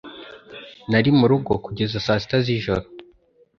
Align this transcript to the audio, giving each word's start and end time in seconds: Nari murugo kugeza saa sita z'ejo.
Nari 0.91 1.09
murugo 1.19 1.51
kugeza 1.65 1.97
saa 2.05 2.21
sita 2.21 2.37
z'ejo. 2.45 2.75